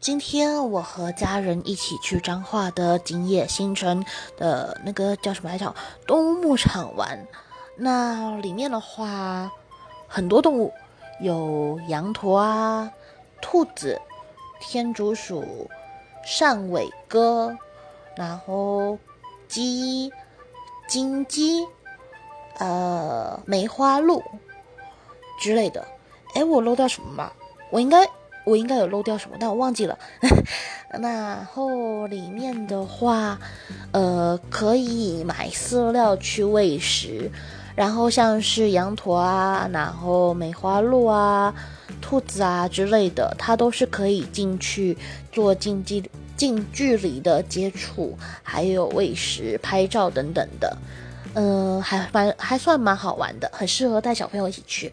[0.00, 4.02] 今天我和家人一起去彰化的景野新城
[4.38, 5.74] 的那个叫什么来着？
[6.06, 7.26] 动物牧场玩。
[7.76, 9.52] 那里面的话，
[10.08, 10.72] 很多动物，
[11.20, 12.90] 有羊驼啊、
[13.42, 14.00] 兔子、
[14.58, 15.70] 天竺鼠、
[16.24, 17.54] 扇尾鸽，
[18.16, 18.98] 然后
[19.48, 20.10] 鸡、
[20.88, 21.68] 金鸡，
[22.56, 24.22] 呃，梅花鹿
[25.38, 25.86] 之类的。
[26.34, 27.30] 哎，我漏掉什么吗？
[27.70, 28.08] 我应该。
[28.44, 29.98] 我应该有漏掉什么，但我忘记了。
[30.90, 33.38] 然后里面的话，
[33.92, 37.30] 呃，可以买饲料去喂食，
[37.76, 41.54] 然后像是羊驼啊，然后梅花鹿啊、
[42.00, 44.96] 兔子啊之类的，它都是可以进去
[45.30, 50.76] 做近距近距离的接触，还有喂食、拍照等等的。
[51.34, 54.92] 嗯，还蛮还算蛮好玩的，很适合带小朋友一起去。